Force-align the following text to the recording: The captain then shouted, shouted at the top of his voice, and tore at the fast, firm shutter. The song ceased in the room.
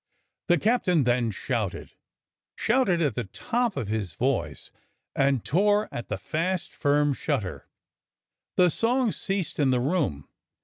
The 0.47 0.57
captain 0.57 1.03
then 1.03 1.29
shouted, 1.29 1.91
shouted 2.57 3.03
at 3.03 3.13
the 3.13 3.25
top 3.25 3.77
of 3.77 3.87
his 3.87 4.13
voice, 4.13 4.71
and 5.15 5.45
tore 5.45 5.87
at 5.93 6.07
the 6.07 6.17
fast, 6.17 6.73
firm 6.73 7.13
shutter. 7.13 7.67
The 8.57 8.71
song 8.71 9.11
ceased 9.11 9.59
in 9.59 9.69
the 9.69 9.79
room. 9.79 10.27